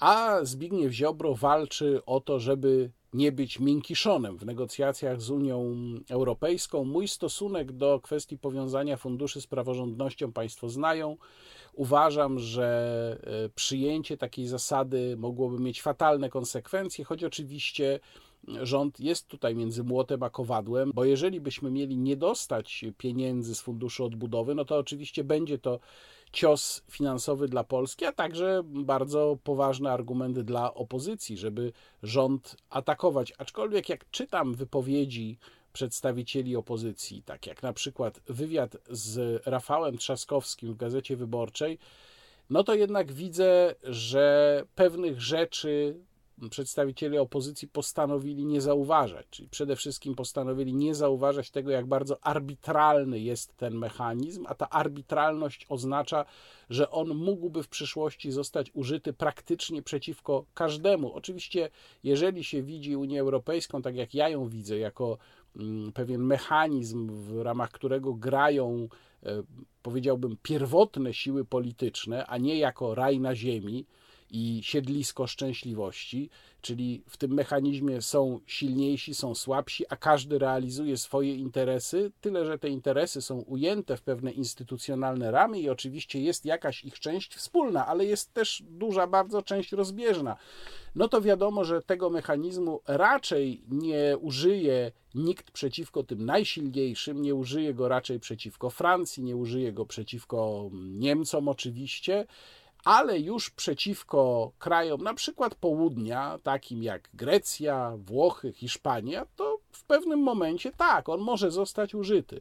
[0.00, 5.74] A Zbigniew Ziobro walczy o to, żeby nie być miękiszonem w negocjacjach z Unią
[6.10, 6.84] Europejską.
[6.84, 11.16] Mój stosunek do kwestii powiązania funduszy z praworządnością Państwo znają.
[11.76, 18.00] Uważam, że e, przyjęcie takiej zasady mogłoby mieć fatalne konsekwencje, choć oczywiście
[18.62, 23.60] rząd jest tutaj między młotem a kowadłem, bo jeżeli byśmy mieli nie dostać pieniędzy z
[23.60, 25.78] funduszu odbudowy, no to oczywiście będzie to
[26.32, 31.72] cios finansowy dla Polski, a także bardzo poważny argument dla opozycji, żeby
[32.02, 33.32] rząd atakować.
[33.38, 35.38] Aczkolwiek jak czytam wypowiedzi
[35.76, 41.78] przedstawicieli opozycji, tak jak na przykład wywiad z Rafałem Trzaskowskim w Gazecie Wyborczej,
[42.50, 46.00] no to jednak widzę, że pewnych rzeczy
[46.50, 49.26] przedstawiciele opozycji postanowili nie zauważać.
[49.30, 54.70] Czyli przede wszystkim postanowili nie zauważać tego, jak bardzo arbitralny jest ten mechanizm, a ta
[54.70, 56.24] arbitralność oznacza,
[56.70, 61.12] że on mógłby w przyszłości zostać użyty praktycznie przeciwko każdemu.
[61.12, 61.70] Oczywiście,
[62.04, 65.18] jeżeli się widzi Unię Europejską, tak jak ja ją widzę, jako
[65.94, 68.88] pewien mechanizm, w ramach którego grają,
[69.22, 69.42] e,
[69.82, 73.86] powiedziałbym, pierwotne siły polityczne, a nie jako raj na ziemi,
[74.30, 81.34] i siedlisko szczęśliwości, czyli w tym mechanizmie są silniejsi, są słabsi, a każdy realizuje swoje
[81.34, 86.84] interesy, tyle że te interesy są ujęte w pewne instytucjonalne ramy i oczywiście jest jakaś
[86.84, 90.36] ich część wspólna, ale jest też duża bardzo część rozbieżna.
[90.94, 97.74] No to wiadomo, że tego mechanizmu raczej nie użyje nikt przeciwko tym najsilniejszym, nie użyje
[97.74, 102.26] go raczej przeciwko Francji, nie użyje go przeciwko Niemcom oczywiście
[102.86, 110.20] ale już przeciwko krajom na przykład południa, takim jak Grecja, Włochy, Hiszpania, to w pewnym
[110.20, 112.40] momencie tak, on może zostać użyty.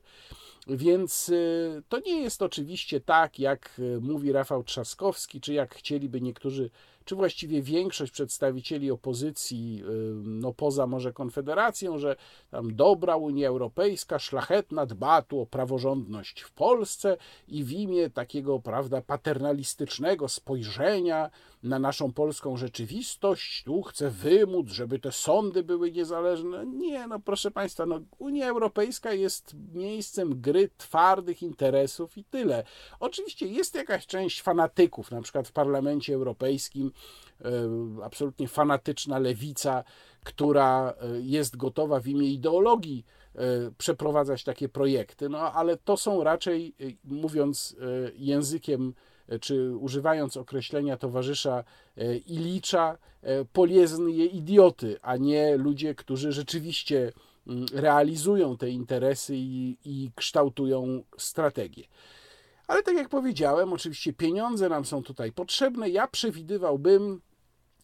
[0.68, 6.22] Więc y, to nie jest oczywiście tak, jak y, mówi Rafał Trzaskowski, czy jak chcieliby
[6.22, 6.70] niektórzy
[7.06, 9.84] czy właściwie większość przedstawicieli opozycji,
[10.24, 12.16] no poza może Konfederacją, że
[12.52, 18.60] tam dobra Unia Europejska, szlachetna, dba tu o praworządność w Polsce i w imię takiego,
[18.60, 21.30] prawda, paternalistycznego spojrzenia
[21.66, 26.66] na naszą polską rzeczywistość, tu chce wymóc, żeby te sądy były niezależne.
[26.66, 32.64] Nie, no proszę Państwa, no, Unia Europejska jest miejscem gry twardych interesów i tyle.
[33.00, 36.92] Oczywiście jest jakaś część fanatyków, na przykład w Parlamencie Europejskim,
[37.42, 37.50] e,
[38.04, 39.84] absolutnie fanatyczna lewica,
[40.24, 43.06] która e, jest gotowa w imię ideologii
[43.36, 43.40] e,
[43.78, 47.76] przeprowadzać takie projekty, no ale to są raczej, mówiąc
[48.16, 48.94] językiem
[49.42, 51.64] czy używając określenia towarzysza
[51.98, 57.12] e, Ilicza, e, polieznie idioty, a nie ludzie, którzy rzeczywiście
[57.48, 61.84] mm, realizują te interesy i, i kształtują strategię.
[62.68, 65.90] Ale tak jak powiedziałem, oczywiście pieniądze nam są tutaj potrzebne.
[65.90, 67.22] Ja przewidywałbym,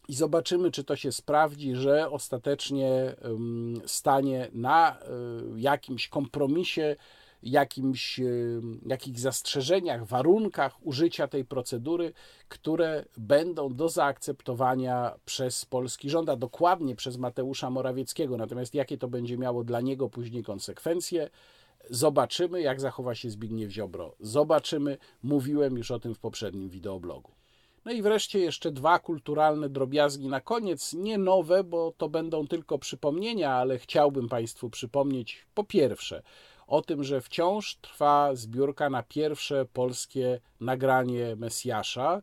[0.07, 3.15] i zobaczymy, czy to się sprawdzi, że ostatecznie
[3.85, 5.05] stanie na e,
[5.57, 6.95] jakimś kompromisie
[7.43, 8.19] jakimś,
[8.85, 12.13] jakichś zastrzeżeniach, warunkach użycia tej procedury,
[12.49, 18.37] które będą do zaakceptowania przez polski rząd, a dokładnie przez Mateusza Morawieckiego.
[18.37, 21.29] Natomiast jakie to będzie miało dla niego później konsekwencje,
[21.89, 24.15] zobaczymy, jak zachowa się Zbigniew Ziobro.
[24.19, 27.31] Zobaczymy, mówiłem już o tym w poprzednim wideoblogu.
[27.85, 32.77] No i wreszcie jeszcze dwa kulturalne drobiazgi na koniec, nie nowe, bo to będą tylko
[32.77, 36.23] przypomnienia, ale chciałbym Państwu przypomnieć po pierwsze
[36.71, 42.21] o tym, że wciąż trwa zbiórka na pierwsze polskie nagranie Mesjasza.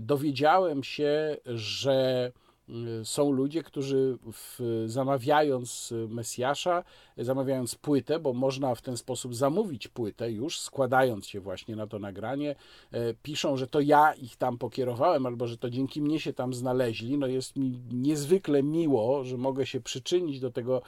[0.00, 2.32] Dowiedziałem się, że
[2.68, 6.84] y, są ludzie, którzy w, zamawiając Mesjasza,
[7.16, 11.98] zamawiając płytę, bo można w ten sposób zamówić płytę już, składając się właśnie na to
[11.98, 12.54] nagranie,
[12.92, 16.54] e, piszą, że to ja ich tam pokierowałem, albo że to dzięki mnie się tam
[16.54, 17.18] znaleźli.
[17.18, 20.82] No jest mi niezwykle miło, że mogę się przyczynić do tego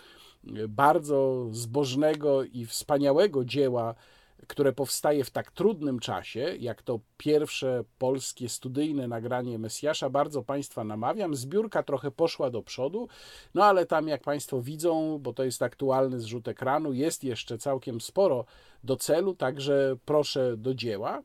[0.68, 3.94] bardzo zbożnego i wspaniałego dzieła,
[4.46, 10.84] które powstaje w tak trudnym czasie, jak to pierwsze polskie studyjne nagranie Mesjasza, bardzo Państwa
[10.84, 11.34] namawiam.
[11.34, 13.08] Zbiórka trochę poszła do przodu,
[13.54, 18.00] no ale tam, jak Państwo widzą, bo to jest aktualny zrzut ekranu, jest jeszcze całkiem
[18.00, 18.44] sporo
[18.84, 21.22] do celu, także proszę do dzieła.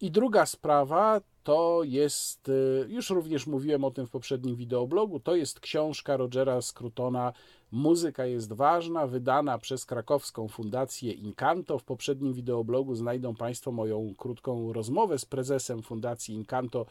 [0.00, 5.36] I druga sprawa to jest, y, już również mówiłem o tym w poprzednim wideoblogu, to
[5.36, 7.32] jest książka Rogera Scrutona
[7.74, 11.78] Muzyka jest ważna, wydana przez krakowską fundację Incanto.
[11.78, 16.86] W poprzednim wideoblogu znajdą Państwo moją krótką rozmowę z prezesem fundacji Incanto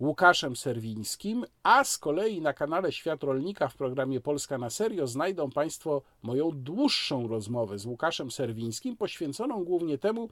[0.00, 5.50] Łukaszem Serwińskim, a z kolei na kanale Świat Rolnika w programie Polska na Serio znajdą
[5.50, 10.28] Państwo moją dłuższą rozmowę z Łukaszem Serwińskim, poświęconą głównie temu,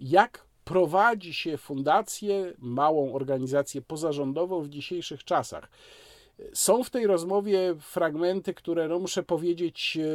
[0.00, 5.70] jak prowadzi się fundację, małą organizację pozarządową w dzisiejszych czasach.
[6.52, 10.08] Są w tej rozmowie fragmenty, które, no muszę powiedzieć, e,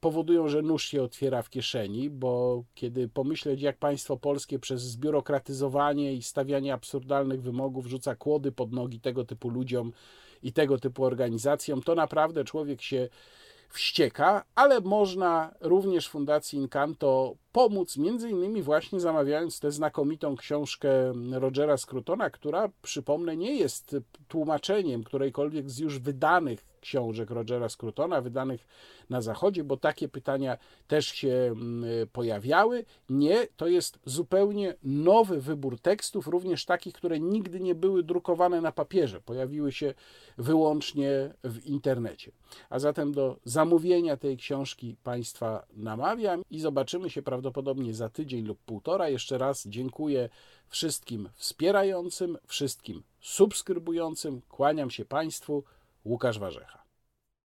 [0.00, 6.14] powodują, że nóż się otwiera w kieszeni, bo kiedy pomyśleć, jak państwo polskie przez zbiurokratyzowanie
[6.14, 9.92] i stawianie absurdalnych wymogów rzuca kłody pod nogi tego typu ludziom
[10.42, 13.08] i tego typu organizacjom, to naprawdę człowiek się
[13.74, 21.76] wścieka, ale można również Fundacji Incanto pomóc, między innymi właśnie zamawiając tę znakomitą książkę Rogera
[21.76, 23.96] Scrutona, która, przypomnę, nie jest
[24.28, 28.66] tłumaczeniem którejkolwiek z już wydanych książek Rogera Scrutona, wydanych
[29.10, 32.84] na Zachodzie, bo takie pytania też się mm, pojawiały.
[33.10, 38.72] Nie, to jest zupełnie nowy wybór tekstów, również takich, które nigdy nie były drukowane na
[38.72, 39.94] papierze, pojawiły się
[40.38, 42.32] wyłącznie w internecie.
[42.70, 48.58] A zatem do zamówienia tej książki Państwa namawiam i zobaczymy się prawdopodobnie za tydzień lub
[48.58, 49.08] półtora.
[49.08, 50.28] Jeszcze raz dziękuję
[50.68, 54.40] wszystkim wspierającym, wszystkim subskrybującym.
[54.48, 55.64] Kłaniam się Państwu.
[56.04, 56.83] Łukasz Warzecha.